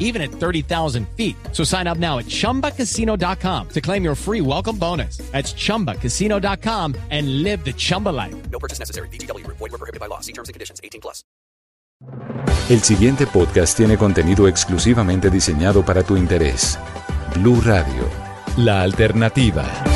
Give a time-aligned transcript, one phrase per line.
[0.00, 1.36] even at 30,000 feet.
[1.52, 5.18] So sign up now at chumbacasino.com to claim your free welcome bonus.
[5.30, 8.34] That's chumbacasino.com and live the Chumba life.
[8.50, 9.08] No purchase necessary.
[9.10, 9.46] BGW.
[9.46, 10.18] Void were prohibited by law.
[10.20, 10.80] See terms and conditions.
[10.82, 11.22] 18 plus.
[12.70, 16.78] El siguiente podcast tiene contenido exclusivamente diseñado para tu interés.
[17.34, 18.08] Blue Radio,
[18.56, 19.89] la alternativa.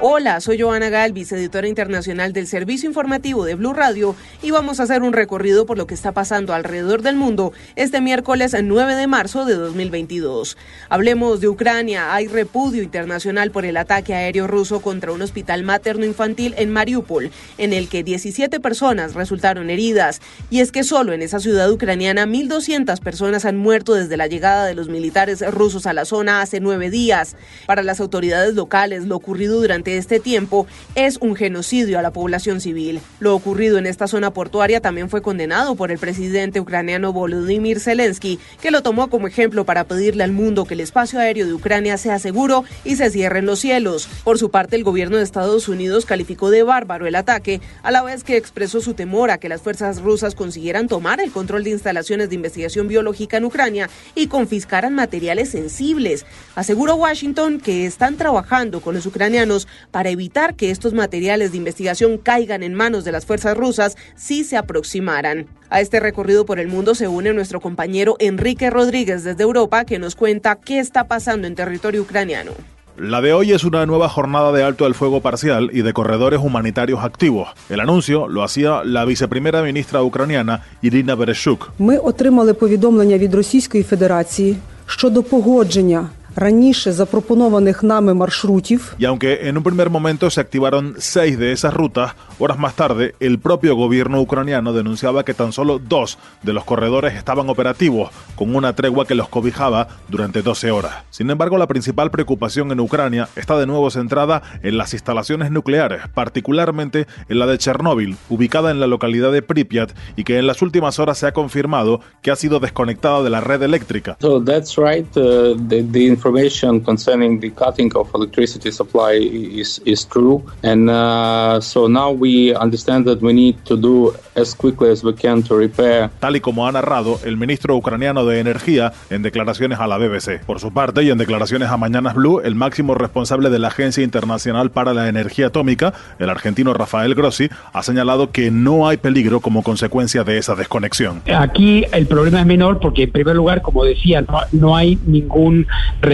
[0.00, 4.84] Hola, soy Joana Galvis, editora internacional del Servicio Informativo de Blue Radio, y vamos a
[4.84, 9.08] hacer un recorrido por lo que está pasando alrededor del mundo este miércoles 9 de
[9.08, 10.56] marzo de 2022.
[10.88, 12.14] Hablemos de Ucrania.
[12.14, 17.72] Hay repudio internacional por el ataque aéreo ruso contra un hospital materno-infantil en Mariupol, en
[17.72, 20.20] el que 17 personas resultaron heridas.
[20.48, 24.64] Y es que solo en esa ciudad ucraniana 1.200 personas han muerto desde la llegada
[24.64, 27.34] de los militares rusos a la zona hace nueve días.
[27.66, 32.60] Para las autoridades locales, lo ocurrido durante este tiempo es un genocidio a la población
[32.60, 33.00] civil.
[33.20, 38.38] Lo ocurrido en esta zona portuaria también fue condenado por el presidente ucraniano Volodymyr Zelensky,
[38.60, 41.96] que lo tomó como ejemplo para pedirle al mundo que el espacio aéreo de Ucrania
[41.96, 44.08] sea seguro y se cierren los cielos.
[44.24, 48.02] Por su parte, el gobierno de Estados Unidos calificó de bárbaro el ataque, a la
[48.02, 51.70] vez que expresó su temor a que las fuerzas rusas consiguieran tomar el control de
[51.70, 56.26] instalaciones de investigación biológica en Ucrania y confiscaran materiales sensibles.
[56.54, 62.17] Aseguró Washington que están trabajando con los ucranianos para evitar que estos materiales de investigación
[62.17, 65.47] caigan en manos de las fuerzas rusas si se aproximaran.
[65.69, 69.99] A este recorrido por el mundo se une nuestro compañero Enrique Rodríguez desde Europa que
[69.99, 72.51] nos cuenta qué está pasando en territorio ucraniano.
[72.97, 76.39] La de hoy es una nueva jornada de alto al fuego parcial y de corredores
[76.39, 77.47] humanitarios activos.
[77.69, 81.71] El anuncio lo hacía la viceprimera ministra ucraniana Irina Bereshuk.
[81.79, 88.95] Ми отримали повідомлення від Російської Федерації щодо погодження раніше запропонованих нами маршрутів.
[88.99, 93.15] Y aunque en un primer momento se activaron seis de esas rutas, horas más tarde
[93.19, 98.55] el propio gobierno ucraniano denunciaba que tan solo dos de los corredores estaban operativos, con
[98.55, 100.93] una tregua que los cobijaba durante 12 horas.
[101.09, 106.01] Sin embargo, la principal preocupación en Ucrania está de nuevo centrada en las instalaciones nucleares,
[106.13, 110.61] particularmente en la de Chernóbil, ubicada en la localidad de Pripyat y que en las
[110.61, 114.17] últimas horas se ha confirmado que ha sido desconectada de la red eléctrica.
[114.19, 115.07] So that's right.
[115.15, 120.42] Uh, the, the information concerning the cutting of electricity supply is, is true.
[120.62, 125.14] And uh, so now we understand that we need to do as quickly as we
[125.14, 126.10] can to repair.
[126.20, 130.44] tal y como ha narrado el ministro ucraniano de Energía en declaraciones a la BBC.
[130.44, 134.04] Por su parte, y en declaraciones a Mañanas Blue, el máximo responsable de la Agencia
[134.04, 139.40] Internacional para la Energía Atómica, el argentino Rafael Grossi, ha señalado que no hay peligro
[139.40, 141.22] como consecuencia de esa desconexión.
[141.34, 145.66] Aquí el problema es menor porque, en primer lugar, como decía, no, no hay ningún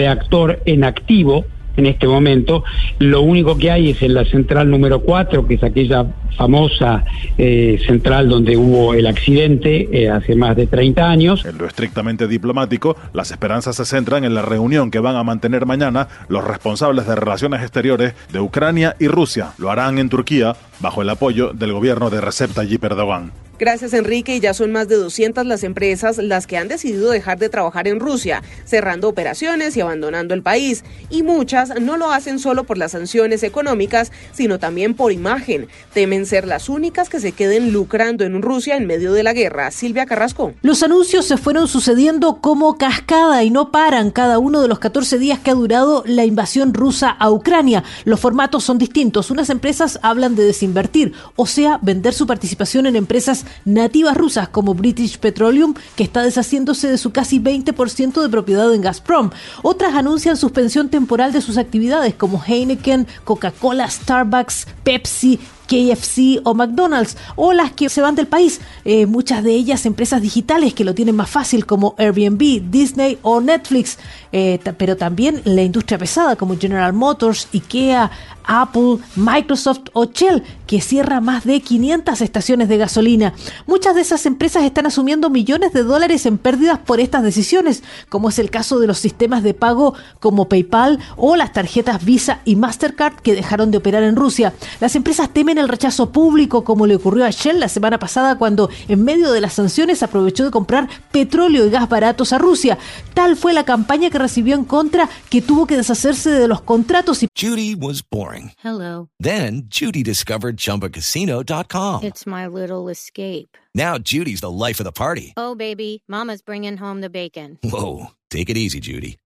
[0.05, 1.45] reactor en activo
[1.77, 2.63] en este momento.
[2.99, 6.05] Lo único que hay es en la central número 4, que es aquella
[6.37, 7.03] famosa
[7.37, 11.45] eh, central donde hubo el accidente eh, hace más de 30 años.
[11.45, 15.65] En lo estrictamente diplomático, las esperanzas se centran en la reunión que van a mantener
[15.65, 19.51] mañana los responsables de relaciones exteriores de Ucrania y Rusia.
[19.57, 23.44] Lo harán en Turquía bajo el apoyo del gobierno de Recep Tayyip Erdogan.
[23.57, 27.39] Gracias Enrique, y ya son más de 200 las empresas las que han decidido dejar
[27.39, 30.83] de trabajar en Rusia, cerrando operaciones y abandonando el país.
[31.09, 35.67] Y muchas no lo hacen solo por las sanciones económicas, sino también por imagen.
[35.93, 39.71] Temen ser las únicas que se queden lucrando en Rusia en medio de la guerra.
[39.71, 40.53] Silvia Carrasco.
[40.61, 45.17] Los anuncios se fueron sucediendo como cascada y no paran cada uno de los 14
[45.17, 47.85] días que ha durado la invasión rusa a Ucrania.
[48.03, 49.31] Los formatos son distintos.
[49.31, 54.73] Unas empresas hablan de desinvertir, o sea, vender su participación en empresas nativas rusas como
[54.73, 59.31] British Petroleum, que está deshaciéndose de su casi 20% de propiedad en Gazprom.
[59.63, 67.17] Otras anuncian suspensión temporal de sus actividades como Heineken, Coca-Cola, Starbucks, Pepsi, KFC o McDonald's,
[67.35, 70.93] o las que se van del país, eh, muchas de ellas empresas digitales que lo
[70.93, 73.97] tienen más fácil como Airbnb, Disney o Netflix,
[74.31, 78.11] eh, pero también la industria pesada como General Motors, IKEA,
[78.47, 83.33] Apple, Microsoft o Shell, que cierra más de 500 estaciones de gasolina.
[83.67, 88.29] Muchas de esas empresas están asumiendo millones de dólares en pérdidas por estas decisiones, como
[88.29, 92.55] es el caso de los sistemas de pago como PayPal o las tarjetas Visa y
[92.55, 94.53] Mastercard que dejaron de operar en Rusia.
[94.79, 98.37] Las empresas temen en el rechazo público como le ocurrió a Shell la semana pasada
[98.37, 102.77] cuando en medio de las sanciones aprovechó de comprar petróleo y gas baratos a Rusia.
[103.13, 107.23] Tal fue la campaña que recibió en contra que tuvo que deshacerse de los contratos
[107.23, 108.51] y Judy was boring.
[108.61, 109.07] Hello.
[109.17, 112.03] Then Judy discovered ChumbaCasino.com.
[112.03, 113.57] It's my little escape.
[113.73, 115.33] Now Judy's the life of the party.
[115.37, 117.59] Oh, baby, Mama's bringing home the bacon.
[117.63, 119.17] Whoa, take it easy, Judy.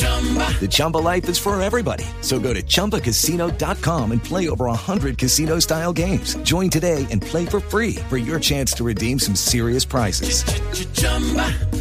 [0.00, 2.04] The Chumba life is for everybody.
[2.20, 6.36] So go to ChumbaCasino.com and play over 100 casino style games.
[6.42, 10.44] Join today and play for free for your chance to redeem some serious prizes.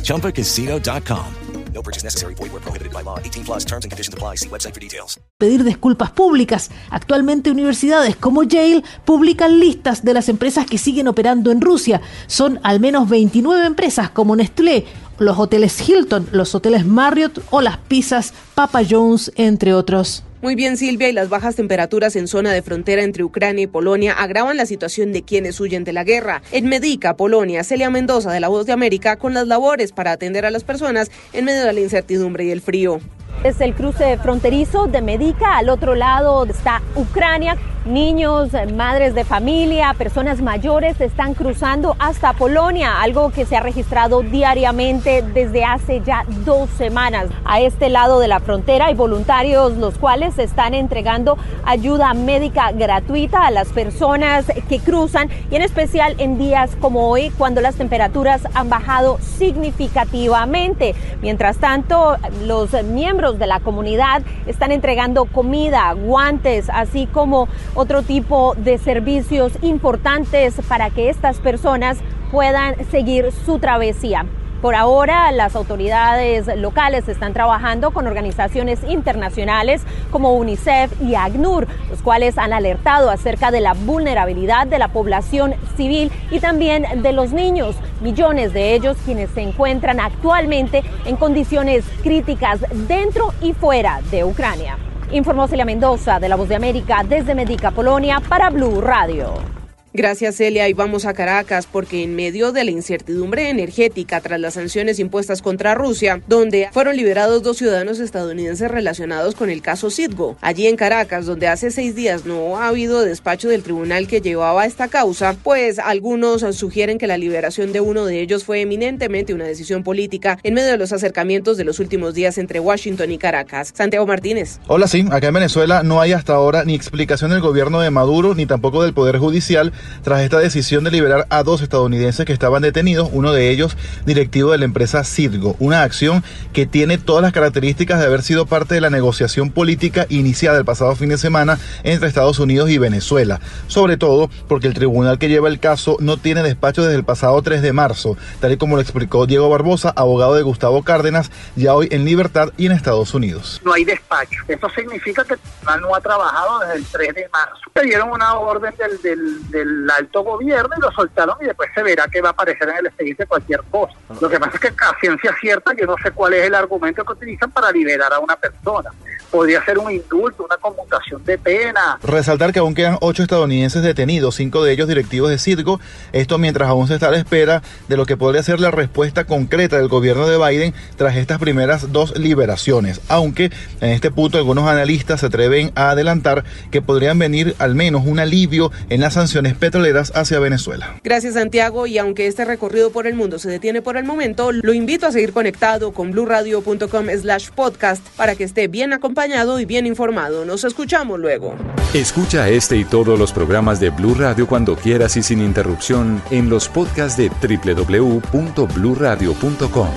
[0.04, 1.34] ChumbaCasino.com.
[1.74, 2.34] No purchase necessary.
[2.34, 3.20] Void where prohibited by law.
[3.20, 4.36] 18 plus terms and conditions apply.
[4.36, 5.20] See website for details.
[5.38, 6.70] pedir disculpas públicas.
[6.90, 12.02] Actualmente universidades como Yale publican listas de las empresas que siguen operando en Rusia.
[12.28, 14.86] Son al menos 29 empresas como Nestlé,
[15.20, 20.24] los hoteles Hilton, los hoteles Marriott o las pizzas Papa John's, entre otros.
[20.42, 24.14] Muy bien, Silvia, y las bajas temperaturas en zona de frontera entre Ucrania y Polonia
[24.14, 26.42] agravan la situación de quienes huyen de la guerra.
[26.54, 30.46] En Medica, Polonia, Celia Mendoza de La Voz de América con las labores para atender
[30.46, 33.02] a las personas en medio de la incertidumbre y el frío.
[33.44, 37.58] Es el cruce fronterizo de Medica, al otro lado está Ucrania.
[37.90, 44.22] Niños, madres de familia, personas mayores están cruzando hasta Polonia, algo que se ha registrado
[44.22, 47.30] diariamente desde hace ya dos semanas.
[47.46, 53.48] A este lado de la frontera hay voluntarios los cuales están entregando ayuda médica gratuita
[53.48, 58.44] a las personas que cruzan y en especial en días como hoy cuando las temperaturas
[58.54, 60.94] han bajado significativamente.
[61.24, 67.48] Mientras tanto, los miembros de la comunidad están entregando comida, guantes, así como
[67.80, 71.98] otro tipo de servicios importantes para que estas personas
[72.30, 74.26] puedan seguir su travesía.
[74.62, 82.02] Por ahora, las autoridades locales están trabajando con organizaciones internacionales como UNICEF y ACNUR, los
[82.02, 87.32] cuales han alertado acerca de la vulnerabilidad de la población civil y también de los
[87.32, 92.60] niños, millones de ellos quienes se encuentran actualmente en condiciones críticas
[92.90, 94.89] dentro y fuera de Ucrania.
[95.12, 99.59] Informó Celia Mendoza de La Voz de América desde Medica, Polonia, para Blue Radio.
[99.92, 100.70] Gracias, Celia.
[100.70, 105.42] Y vamos a Caracas porque en medio de la incertidumbre energética tras las sanciones impuestas
[105.42, 110.38] contra Rusia, donde fueron liberados dos ciudadanos estadounidenses relacionados con el caso Citgo.
[110.42, 114.68] Allí en Caracas, donde hace seis días no ha habido despacho del tribunal que llevaba
[114.68, 119.46] esta causa, pues algunos sugieren que la liberación de uno de ellos fue eminentemente una
[119.46, 123.74] decisión política en medio de los acercamientos de los últimos días entre Washington y Caracas.
[123.76, 124.60] Santiago Martínez.
[124.68, 125.04] Hola, sí.
[125.12, 128.84] Acá en Venezuela no hay hasta ahora ni explicación del gobierno de Maduro ni tampoco
[128.84, 129.74] del Poder Judicial
[130.04, 134.52] tras esta decisión de liberar a dos estadounidenses que estaban detenidos, uno de ellos directivo
[134.52, 136.24] de la empresa Citgo, una acción
[136.54, 140.66] que tiene todas las características de haber sido parte de la negociación política iniciada el
[140.66, 145.30] pasado fin de semana entre Estados Unidos y Venezuela, sobre todo porque el tribunal que
[145.30, 148.76] lleva el caso no tiene despacho desde el pasado 3 de marzo, tal y como
[148.76, 153.14] lo explicó Diego Barbosa, abogado de Gustavo Cárdenas, ya hoy en libertad y en Estados
[153.14, 153.62] Unidos.
[153.64, 154.42] No hay despacho.
[154.48, 157.62] Eso significa que el tribunal no ha trabajado desde el 3 de marzo.
[157.76, 158.74] Le dieron una orden
[159.04, 159.50] del,
[159.98, 162.86] alto gobierno y lo soltaron y después se verá que va a aparecer en el
[162.88, 163.94] expediente cualquier cosa.
[164.20, 167.04] Lo que pasa es que a ciencia cierta yo no sé cuál es el argumento
[167.04, 168.92] que utilizan para liberar a una persona.
[169.32, 172.00] Podría ser un indulto, una conmutación de pena.
[172.02, 175.80] Resaltar que aún quedan ocho estadounidenses detenidos, cinco de ellos directivos de Citgo,
[176.12, 179.26] esto mientras aún se está a la espera de lo que podría ser la respuesta
[179.26, 183.52] concreta del gobierno de Biden tras estas primeras dos liberaciones, aunque
[183.82, 188.20] en este punto algunos analistas se atreven a adelantar que podrían venir al menos un
[188.20, 191.00] alivio en las sanciones petroleras hacia Venezuela.
[191.04, 194.74] Gracias Santiago y aunque este recorrido por el mundo se detiene por el momento, lo
[194.74, 199.86] invito a seguir conectado con bluradio.com slash podcast para que esté bien acompañado y bien
[199.86, 200.46] informado.
[200.46, 201.56] Nos escuchamos luego.
[201.94, 206.50] Escucha este y todos los programas de Blue Radio cuando quieras y sin interrupción en
[206.50, 209.90] los podcasts de www.bluradio.com.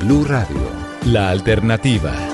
[0.00, 0.56] Blue Radio,
[1.06, 2.33] la alternativa.